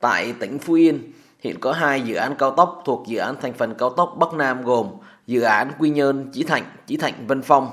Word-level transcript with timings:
Tại 0.00 0.34
tỉnh 0.40 0.58
Phú 0.58 0.74
Yên, 0.74 1.12
hiện 1.40 1.60
có 1.60 1.72
hai 1.72 2.00
dự 2.00 2.14
án 2.14 2.34
cao 2.38 2.50
tốc 2.50 2.82
thuộc 2.84 3.04
dự 3.06 3.18
án 3.18 3.34
thành 3.42 3.52
phần 3.52 3.74
cao 3.78 3.90
tốc 3.90 4.14
Bắc 4.18 4.32
Nam 4.32 4.62
gồm 4.62 4.88
dự 5.26 5.40
án 5.40 5.70
Quy 5.78 5.90
Nhơn, 5.90 6.30
Chí 6.32 6.42
Thạnh, 6.42 6.64
Chí 6.86 6.96
Thạnh, 6.96 7.14
Vân 7.26 7.42
Phong. 7.42 7.70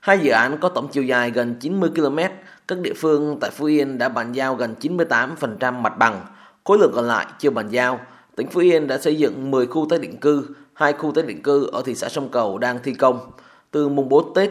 Hai 0.00 0.18
dự 0.18 0.30
án 0.30 0.58
có 0.60 0.68
tổng 0.68 0.88
chiều 0.92 1.04
dài 1.04 1.30
gần 1.30 1.54
90 1.60 1.90
km, 1.94 2.18
các 2.68 2.78
địa 2.78 2.92
phương 2.96 3.38
tại 3.40 3.50
Phú 3.50 3.66
Yên 3.66 3.98
đã 3.98 4.08
bàn 4.08 4.32
giao 4.32 4.54
gần 4.54 4.74
98% 4.80 5.72
mặt 5.72 5.98
bằng, 5.98 6.26
khối 6.64 6.78
lượng 6.78 6.92
còn 6.94 7.04
lại 7.04 7.26
chưa 7.38 7.50
bàn 7.50 7.68
giao. 7.68 8.00
Tỉnh 8.36 8.48
Phú 8.48 8.60
Yên 8.60 8.86
đã 8.86 8.98
xây 8.98 9.16
dựng 9.16 9.50
10 9.50 9.66
khu 9.66 9.86
tái 9.90 9.98
định 9.98 10.16
cư, 10.16 10.54
hai 10.74 10.92
khu 10.92 11.12
tái 11.12 11.24
định 11.24 11.42
cư 11.42 11.66
ở 11.72 11.82
thị 11.84 11.94
xã 11.94 12.08
Sông 12.08 12.28
Cầu 12.28 12.58
đang 12.58 12.78
thi 12.82 12.94
công. 12.94 13.30
Từ 13.70 13.88
mùng 13.88 14.08
4 14.08 14.34
Tết, 14.34 14.50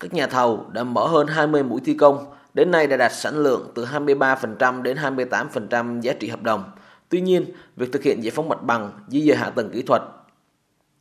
các 0.00 0.14
nhà 0.14 0.26
thầu 0.26 0.66
đã 0.72 0.84
mở 0.84 1.06
hơn 1.06 1.26
20 1.26 1.62
mũi 1.62 1.80
thi 1.84 1.94
công, 1.94 2.26
đến 2.54 2.70
nay 2.70 2.86
đã 2.86 2.96
đạt 2.96 3.12
sản 3.14 3.38
lượng 3.38 3.72
từ 3.74 3.84
23% 3.84 4.82
đến 4.82 4.96
28% 4.96 6.00
giá 6.00 6.12
trị 6.12 6.28
hợp 6.28 6.42
đồng. 6.42 6.64
Tuy 7.08 7.20
nhiên, 7.20 7.44
việc 7.76 7.92
thực 7.92 8.02
hiện 8.02 8.24
giải 8.24 8.30
phóng 8.30 8.48
mặt 8.48 8.62
bằng, 8.62 8.92
di 9.08 9.22
dời 9.22 9.36
hạ 9.36 9.50
tầng 9.50 9.70
kỹ 9.70 9.82
thuật, 9.82 10.02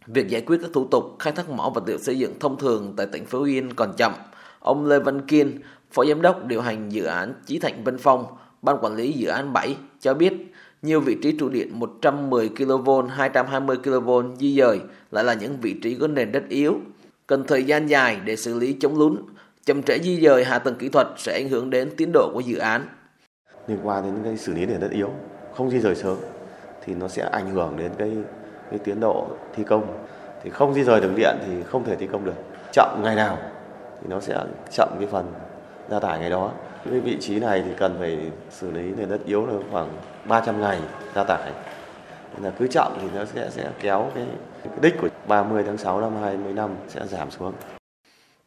việc 0.07 0.29
giải 0.29 0.41
quyết 0.41 0.57
các 0.61 0.69
thủ 0.73 0.87
tục 0.91 1.15
khai 1.19 1.33
thác 1.33 1.49
mỏ 1.49 1.71
vật 1.75 1.83
liệu 1.87 1.97
xây 1.97 2.19
dựng 2.19 2.39
thông 2.39 2.57
thường 2.57 2.93
tại 2.97 3.07
tỉnh 3.11 3.25
Phú 3.25 3.41
Yên 3.41 3.73
còn 3.73 3.93
chậm. 3.97 4.13
Ông 4.59 4.85
Lê 4.85 4.99
Văn 4.99 5.21
Kiên, 5.21 5.59
Phó 5.91 6.05
Giám 6.05 6.21
đốc 6.21 6.45
điều 6.45 6.61
hành 6.61 6.89
dự 6.89 7.03
án 7.03 7.33
Chí 7.45 7.59
Thạnh 7.59 7.83
Vân 7.83 7.97
Phong, 7.97 8.25
Ban 8.61 8.77
Quản 8.81 8.95
lý 8.95 9.11
Dự 9.11 9.27
án 9.27 9.53
7 9.53 9.75
cho 9.99 10.13
biết 10.13 10.33
nhiều 10.81 10.99
vị 10.99 11.17
trí 11.23 11.31
trụ 11.31 11.49
điện 11.49 11.79
110 11.79 12.49
kV, 12.49 12.89
220 13.09 13.77
kV 13.77 14.09
di 14.39 14.55
dời 14.55 14.79
lại 15.11 15.23
là 15.23 15.33
những 15.33 15.57
vị 15.61 15.73
trí 15.73 15.95
có 15.95 16.07
nền 16.07 16.31
đất 16.31 16.43
yếu, 16.49 16.79
cần 17.27 17.43
thời 17.47 17.63
gian 17.63 17.87
dài 17.87 18.19
để 18.25 18.35
xử 18.35 18.59
lý 18.59 18.73
chống 18.73 18.99
lún. 18.99 19.17
Chậm 19.69 19.83
trễ 19.83 19.99
di 19.99 20.21
dời 20.21 20.43
hạ 20.43 20.59
tầng 20.59 20.75
kỹ 20.75 20.89
thuật 20.89 21.07
sẽ 21.17 21.33
ảnh 21.33 21.49
hưởng 21.49 21.69
đến 21.69 21.89
tiến 21.97 22.11
độ 22.13 22.31
của 22.33 22.39
dự 22.39 22.57
án. 22.57 22.87
Liên 23.67 23.79
quan 23.83 24.03
đến 24.03 24.13
cái 24.23 24.37
xử 24.37 24.53
lý 24.53 24.65
nền 24.65 24.79
đất 24.79 24.91
yếu, 24.91 25.09
không 25.55 25.69
di 25.69 25.79
rời 25.79 25.95
sớm 25.95 26.17
thì 26.85 26.95
nó 26.95 27.07
sẽ 27.07 27.29
ảnh 27.31 27.49
hưởng 27.49 27.77
đến 27.77 27.91
cái 27.97 28.11
cái 28.69 28.79
tiến 28.79 28.99
độ 28.99 29.27
thi 29.55 29.63
công. 29.63 30.05
Thì 30.43 30.49
không 30.49 30.73
di 30.73 30.83
rời 30.83 31.01
đường 31.01 31.15
điện 31.15 31.35
thì 31.45 31.63
không 31.63 31.83
thể 31.83 31.95
thi 31.95 32.07
công 32.11 32.25
được. 32.25 32.33
Chậm 32.73 33.01
ngày 33.03 33.15
nào 33.15 33.37
thì 34.01 34.07
nó 34.09 34.19
sẽ 34.19 34.37
chậm 34.71 34.89
cái 34.99 35.07
phần 35.11 35.33
gia 35.89 35.99
tải 35.99 36.19
ngày 36.19 36.29
đó. 36.29 36.51
Cái 36.85 36.99
vị 36.99 37.17
trí 37.21 37.39
này 37.39 37.63
thì 37.65 37.71
cần 37.77 37.95
phải 37.99 38.31
xử 38.49 38.71
lý 38.71 38.81
nền 38.97 39.09
đất 39.09 39.25
yếu 39.25 39.45
là 39.45 39.53
khoảng 39.71 39.89
300 40.25 40.61
ngày 40.61 40.79
gia 41.15 41.23
tải. 41.23 41.51
Nên 42.33 42.43
là 42.43 42.51
cứ 42.59 42.67
chậm 42.67 42.93
thì 43.01 43.07
nó 43.15 43.25
sẽ 43.25 43.49
sẽ 43.49 43.69
kéo 43.81 44.11
cái, 44.15 44.25
cái 44.63 44.79
đích 44.81 44.93
của 45.01 45.09
30 45.27 45.63
tháng 45.65 45.77
6 45.77 46.01
năm 46.01 46.11
2025 46.21 46.69
sẽ 46.87 47.07
giảm 47.07 47.31
xuống. 47.31 47.53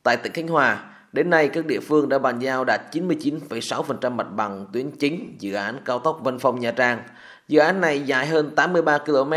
Tại 0.02 0.16
tỉnh 0.16 0.32
Khánh 0.32 0.48
Hòa, 0.48 0.91
đến 1.12 1.30
nay 1.30 1.48
các 1.48 1.66
địa 1.66 1.80
phương 1.80 2.08
đã 2.08 2.18
bàn 2.18 2.38
giao 2.38 2.64
đạt 2.64 2.80
99,6% 2.92 4.10
mặt 4.10 4.26
bằng 4.36 4.66
tuyến 4.72 4.90
chính 4.90 5.36
dự 5.38 5.54
án 5.54 5.78
cao 5.84 5.98
tốc 5.98 6.20
Vân 6.22 6.38
Phong 6.38 6.60
Nha 6.60 6.70
Trang. 6.70 7.02
Dự 7.48 7.58
án 7.58 7.80
này 7.80 8.00
dài 8.00 8.26
hơn 8.26 8.50
83 8.56 8.98
km, 8.98 9.32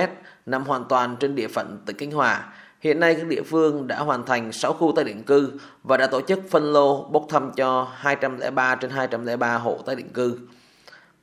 nằm 0.46 0.64
hoàn 0.64 0.86
toàn 0.90 1.16
trên 1.20 1.36
địa 1.36 1.48
phận 1.48 1.78
tỉnh 1.86 1.98
Khánh 1.98 2.12
Hòa. 2.12 2.54
Hiện 2.80 3.00
nay 3.00 3.16
các 3.16 3.28
địa 3.28 3.42
phương 3.42 3.88
đã 3.88 4.00
hoàn 4.00 4.26
thành 4.26 4.52
6 4.52 4.74
khu 4.74 4.94
tái 4.96 5.06
định 5.06 5.24
cư 5.24 5.52
và 5.84 5.98
đã 5.98 6.08
tổ 6.08 6.22
chức 6.22 6.40
phân 6.50 6.74
lô 6.74 7.04
bốc 7.04 7.26
thăm 7.30 7.52
cho 7.56 7.88
203 7.96 8.76
trên 8.76 8.92
203 8.92 9.58
hộ 9.58 9.80
tái 9.86 9.96
định 9.96 10.10
cư. 10.10 10.40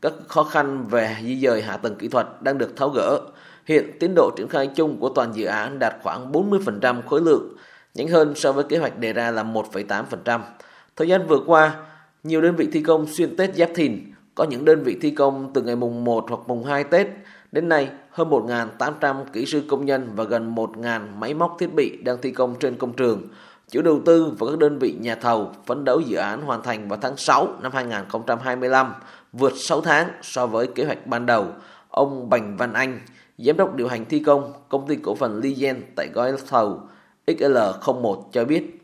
Các 0.02 0.12
khó 0.28 0.44
khăn 0.44 0.86
về 0.88 1.16
di 1.22 1.40
dời 1.40 1.62
hạ 1.62 1.76
tầng 1.76 1.94
kỹ 1.94 2.08
thuật 2.08 2.26
đang 2.40 2.58
được 2.58 2.76
tháo 2.76 2.88
gỡ. 2.88 3.20
Hiện 3.66 3.90
tiến 4.00 4.12
độ 4.16 4.30
triển 4.36 4.48
khai 4.48 4.66
chung 4.66 4.96
của 5.00 5.08
toàn 5.08 5.32
dự 5.34 5.46
án 5.46 5.78
đạt 5.78 5.94
khoảng 6.02 6.32
40% 6.32 7.02
khối 7.02 7.20
lượng, 7.20 7.56
nhanh 7.94 8.08
hơn 8.08 8.34
so 8.36 8.52
với 8.52 8.64
kế 8.64 8.78
hoạch 8.78 8.98
đề 8.98 9.12
ra 9.12 9.30
là 9.30 9.42
1,8%. 9.42 10.40
Thời 10.96 11.08
gian 11.08 11.26
vừa 11.26 11.40
qua, 11.46 11.76
nhiều 12.22 12.40
đơn 12.40 12.56
vị 12.56 12.68
thi 12.72 12.80
công 12.80 13.06
xuyên 13.06 13.36
Tết 13.36 13.54
Giáp 13.54 13.70
Thìn, 13.74 14.12
có 14.34 14.44
những 14.44 14.64
đơn 14.64 14.82
vị 14.82 14.98
thi 15.00 15.10
công 15.10 15.50
từ 15.54 15.62
ngày 15.62 15.76
mùng 15.76 16.04
1 16.04 16.24
hoặc 16.28 16.40
mùng 16.46 16.64
2 16.64 16.84
Tết. 16.84 17.06
Đến 17.52 17.68
nay, 17.68 17.88
hơn 18.10 18.30
1.800 18.30 19.24
kỹ 19.32 19.46
sư 19.46 19.62
công 19.68 19.86
nhân 19.86 20.08
và 20.14 20.24
gần 20.24 20.54
1.000 20.54 21.00
máy 21.18 21.34
móc 21.34 21.56
thiết 21.58 21.74
bị 21.74 21.96
đang 22.02 22.16
thi 22.22 22.30
công 22.30 22.54
trên 22.60 22.76
công 22.76 22.92
trường. 22.92 23.22
Chủ 23.70 23.82
đầu 23.82 24.00
tư 24.06 24.32
và 24.38 24.46
các 24.50 24.58
đơn 24.58 24.78
vị 24.78 24.94
nhà 25.00 25.14
thầu 25.14 25.50
phấn 25.66 25.84
đấu 25.84 26.00
dự 26.00 26.16
án 26.16 26.42
hoàn 26.42 26.62
thành 26.62 26.88
vào 26.88 26.98
tháng 27.02 27.16
6 27.16 27.48
năm 27.62 27.72
2025, 27.74 28.94
vượt 29.32 29.52
6 29.56 29.80
tháng 29.80 30.08
so 30.22 30.46
với 30.46 30.66
kế 30.66 30.84
hoạch 30.84 31.06
ban 31.06 31.26
đầu. 31.26 31.46
Ông 31.88 32.30
Bành 32.30 32.56
Văn 32.56 32.72
Anh, 32.72 33.00
Giám 33.38 33.56
đốc 33.56 33.74
điều 33.74 33.88
hành 33.88 34.04
thi 34.04 34.18
công 34.18 34.52
công 34.68 34.86
ty 34.88 34.96
cổ 34.96 35.14
phần 35.14 35.40
Ligen 35.40 35.82
tại 35.96 36.08
gói 36.14 36.32
thầu 36.48 36.80
XL01 37.26 38.16
cho 38.32 38.44
biết. 38.44 38.78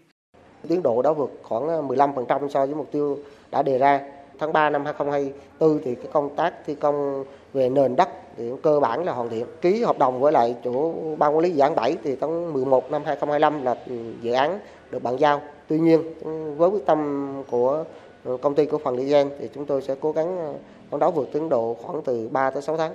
Tiến 0.69 0.83
độ 0.83 1.03
đã 1.03 1.13
vượt 1.13 1.31
khoảng 1.43 1.69
à, 1.69 1.77
15% 1.77 2.49
so 2.49 2.67
với 2.67 2.75
mục 2.75 2.89
tiêu 2.93 3.19
đã 3.51 3.63
đề 3.63 3.79
ra. 3.79 4.01
Tháng 4.39 4.53
3 4.53 4.71
năm 4.71 4.85
2024 4.85 5.81
thì 5.85 5.95
cái 5.95 6.07
công 6.13 6.37
tác 6.37 6.55
thi 6.67 6.75
công 6.75 7.25
về 7.53 7.69
nền 7.69 7.97
đất 7.97 8.09
thì 8.37 8.51
cơ 8.63 8.81
bản 8.81 9.05
là 9.05 9.13
hoàn 9.13 9.29
thiện. 9.29 9.47
Ký 9.61 9.83
hợp 9.83 9.99
đồng 9.99 10.21
với 10.21 10.33
lại 10.33 10.57
chủ 10.63 10.95
ban 11.19 11.37
quản 11.37 11.45
lý 11.45 11.51
dự 11.51 11.61
án 11.61 11.75
7 11.75 11.97
thì 12.05 12.17
tháng 12.17 12.53
11 12.53 12.91
năm 12.91 13.03
2025 13.05 13.65
là 13.65 13.77
ừ, 13.87 13.95
dự 14.23 14.33
án 14.33 14.59
được 14.91 15.03
bàn 15.03 15.17
giao. 15.21 15.41
Tuy 15.69 15.79
nhiên 15.79 16.15
ừ, 16.25 16.53
với 16.57 16.71
quyết 16.71 16.87
tâm 16.87 17.29
của 17.51 17.85
ừ, 18.25 18.37
công 18.43 18.55
ty 18.55 18.67
cổ 18.67 18.79
phần 18.85 18.97
Ligen 18.97 19.29
thì 19.39 19.49
chúng 19.55 19.67
tôi 19.67 19.83
sẽ 19.83 19.95
cố 20.01 20.13
gắng 20.13 20.39
à, 20.39 20.53
phấn 20.91 21.01
đấu 21.01 21.11
vượt 21.11 21.29
tiến 21.33 21.49
độ 21.49 21.77
khoảng 21.83 22.03
từ 22.03 22.29
3 22.33 22.51
tới 22.51 22.63
6 22.63 22.77
tháng. 22.77 22.93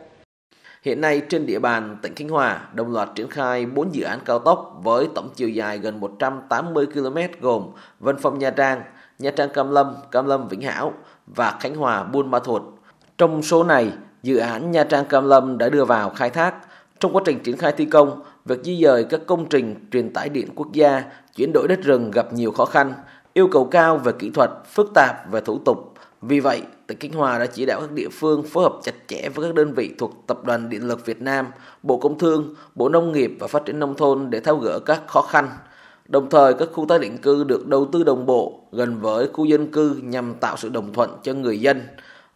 Hiện 0.83 1.01
nay 1.01 1.21
trên 1.29 1.45
địa 1.45 1.59
bàn 1.59 1.97
tỉnh 2.01 2.15
Khánh 2.15 2.29
Hòa 2.29 2.61
đồng 2.73 2.91
loạt 2.91 3.09
triển 3.15 3.29
khai 3.29 3.65
4 3.65 3.95
dự 3.95 4.03
án 4.03 4.19
cao 4.25 4.39
tốc 4.39 4.79
với 4.83 5.07
tổng 5.15 5.29
chiều 5.35 5.49
dài 5.49 5.77
gần 5.77 5.99
180 5.99 6.85
km 6.85 7.17
gồm 7.41 7.67
Vân 7.99 8.15
Phong 8.21 8.39
Nha 8.39 8.49
Trang, 8.49 8.81
Nha 9.19 9.31
Trang 9.31 9.49
Cam 9.49 9.71
Lâm, 9.71 9.95
Cam 10.11 10.25
Lâm 10.25 10.47
Vĩnh 10.47 10.61
Hảo 10.61 10.93
và 11.27 11.57
Khánh 11.59 11.75
Hòa 11.75 12.03
Buôn 12.03 12.31
Ma 12.31 12.39
Thuột. 12.39 12.61
Trong 13.17 13.43
số 13.43 13.63
này, 13.63 13.91
dự 14.23 14.37
án 14.37 14.71
Nha 14.71 14.83
Trang 14.83 15.05
Cam 15.05 15.25
Lâm 15.25 15.57
đã 15.57 15.69
đưa 15.69 15.85
vào 15.85 16.09
khai 16.09 16.29
thác. 16.29 16.55
Trong 16.99 17.15
quá 17.15 17.21
trình 17.25 17.39
triển 17.43 17.57
khai 17.57 17.71
thi 17.71 17.85
công, 17.85 18.21
việc 18.45 18.63
di 18.63 18.81
dời 18.83 19.03
các 19.03 19.21
công 19.27 19.45
trình 19.49 19.87
truyền 19.91 20.13
tải 20.13 20.29
điện 20.29 20.47
quốc 20.55 20.67
gia, 20.73 21.03
chuyển 21.35 21.51
đổi 21.53 21.67
đất 21.67 21.79
rừng 21.81 22.11
gặp 22.11 22.33
nhiều 22.33 22.51
khó 22.51 22.65
khăn, 22.65 22.93
yêu 23.33 23.47
cầu 23.51 23.65
cao 23.65 23.97
về 23.97 24.11
kỹ 24.19 24.29
thuật, 24.29 24.51
phức 24.65 24.91
tạp 24.95 25.31
về 25.31 25.41
thủ 25.41 25.59
tục. 25.65 25.92
Vì 26.27 26.39
vậy, 26.39 26.61
tỉnh 26.87 26.99
Khánh 26.99 27.11
Hòa 27.11 27.39
đã 27.39 27.45
chỉ 27.45 27.65
đạo 27.65 27.81
các 27.81 27.91
địa 27.91 28.09
phương 28.11 28.43
phối 28.43 28.63
hợp 28.63 28.73
chặt 28.83 28.93
chẽ 29.07 29.29
với 29.29 29.47
các 29.47 29.55
đơn 29.55 29.73
vị 29.73 29.91
thuộc 29.97 30.23
Tập 30.27 30.45
đoàn 30.45 30.69
Điện 30.69 30.87
lực 30.87 31.05
Việt 31.05 31.21
Nam, 31.21 31.47
Bộ 31.83 31.97
Công 31.97 32.19
Thương, 32.19 32.55
Bộ 32.75 32.89
Nông 32.89 33.11
nghiệp 33.11 33.31
và 33.39 33.47
Phát 33.47 33.65
triển 33.65 33.79
Nông 33.79 33.95
thôn 33.95 34.29
để 34.29 34.39
tháo 34.39 34.57
gỡ 34.57 34.79
các 34.79 35.01
khó 35.07 35.21
khăn. 35.21 35.49
Đồng 36.07 36.29
thời, 36.29 36.53
các 36.53 36.69
khu 36.73 36.85
tái 36.85 36.99
định 36.99 37.17
cư 37.17 37.43
được 37.43 37.67
đầu 37.67 37.89
tư 37.91 38.03
đồng 38.03 38.25
bộ 38.25 38.59
gần 38.71 38.99
với 39.01 39.27
khu 39.33 39.45
dân 39.45 39.67
cư 39.67 39.99
nhằm 40.03 40.33
tạo 40.33 40.57
sự 40.57 40.69
đồng 40.69 40.93
thuận 40.93 41.17
cho 41.23 41.33
người 41.33 41.59
dân. 41.59 41.81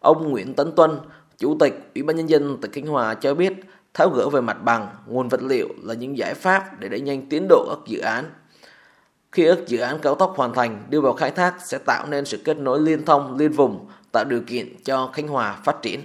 Ông 0.00 0.30
Nguyễn 0.30 0.54
Tấn 0.54 0.72
Tuân, 0.72 0.90
Chủ 1.38 1.56
tịch 1.60 1.90
Ủy 1.94 2.02
ban 2.02 2.16
Nhân 2.16 2.28
dân 2.28 2.58
tỉnh 2.60 2.72
Khánh 2.72 2.86
Hòa 2.86 3.14
cho 3.14 3.34
biết 3.34 3.52
tháo 3.94 4.10
gỡ 4.10 4.28
về 4.28 4.40
mặt 4.40 4.64
bằng, 4.64 4.88
nguồn 5.06 5.28
vật 5.28 5.42
liệu 5.42 5.68
là 5.82 5.94
những 5.94 6.18
giải 6.18 6.34
pháp 6.34 6.80
để 6.80 6.88
đẩy 6.88 7.00
nhanh 7.00 7.28
tiến 7.28 7.46
độ 7.48 7.66
các 7.68 7.78
dự 7.86 7.98
án. 7.98 8.24
Khi 9.32 9.44
ước 9.44 9.66
dự 9.66 9.78
án 9.78 9.98
cao 10.02 10.14
tốc 10.14 10.32
hoàn 10.36 10.54
thành 10.54 10.82
đưa 10.90 11.00
vào 11.00 11.12
khai 11.12 11.30
thác 11.30 11.54
sẽ 11.64 11.78
tạo 11.86 12.06
nên 12.06 12.24
sự 12.24 12.38
kết 12.44 12.56
nối 12.56 12.80
liên 12.80 13.04
thông, 13.04 13.36
liên 13.36 13.52
vùng, 13.52 13.86
tạo 14.12 14.24
điều 14.24 14.40
kiện 14.46 14.66
cho 14.84 15.10
Khánh 15.12 15.28
Hòa 15.28 15.58
phát 15.64 15.82
triển. 15.82 16.00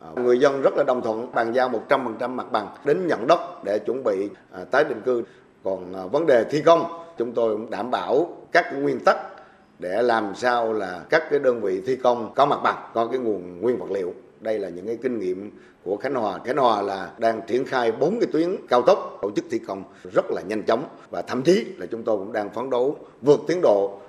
À, 0.00 0.08
người 0.16 0.38
dân 0.38 0.62
rất 0.62 0.74
là 0.76 0.84
đồng 0.86 1.02
thuận 1.02 1.34
bàn 1.34 1.52
giao 1.52 1.70
100% 1.88 2.30
mặt 2.30 2.52
bằng 2.52 2.68
đến 2.84 3.06
nhận 3.06 3.26
đất 3.26 3.64
để 3.64 3.78
chuẩn 3.78 4.04
bị 4.04 4.28
à, 4.52 4.64
tái 4.70 4.84
định 4.84 5.00
cư. 5.04 5.22
Còn 5.64 5.92
à, 5.94 6.06
vấn 6.06 6.26
đề 6.26 6.44
thi 6.44 6.62
công, 6.62 7.04
chúng 7.18 7.32
tôi 7.32 7.56
cũng 7.56 7.70
đảm 7.70 7.90
bảo 7.90 8.36
các 8.52 8.74
nguyên 8.78 9.00
tắc 9.00 9.16
để 9.78 10.02
làm 10.02 10.34
sao 10.34 10.72
là 10.72 11.00
các 11.10 11.22
cái 11.30 11.38
đơn 11.38 11.60
vị 11.60 11.82
thi 11.86 11.96
công 11.96 12.34
có 12.34 12.46
mặt 12.46 12.58
bằng, 12.62 12.90
có 12.94 13.06
cái 13.06 13.18
nguồn 13.18 13.60
nguyên 13.60 13.78
vật 13.78 13.90
liệu. 13.90 14.14
Đây 14.40 14.58
là 14.58 14.68
những 14.68 14.86
cái 14.86 14.98
kinh 15.02 15.18
nghiệm 15.18 15.50
của 15.84 15.96
Khánh 15.96 16.14
Hòa. 16.14 16.38
Khánh 16.44 16.56
Hòa 16.56 16.82
là 16.82 17.10
đang 17.18 17.40
triển 17.46 17.64
khai 17.64 17.92
bốn 17.92 18.20
cái 18.20 18.28
tuyến 18.32 18.56
cao 18.68 18.82
tốc 18.82 19.18
tổ 19.30 19.36
chức 19.36 19.44
thi 19.50 19.58
công 19.58 19.84
rất 20.12 20.30
là 20.30 20.42
nhanh 20.42 20.62
chóng 20.62 20.84
và 21.10 21.22
thậm 21.22 21.42
chí 21.42 21.64
là 21.76 21.86
chúng 21.86 22.02
tôi 22.02 22.16
cũng 22.16 22.32
đang 22.32 22.50
phấn 22.54 22.70
đấu 22.70 22.96
vượt 23.22 23.40
tiến 23.48 23.60
độ 23.62 24.00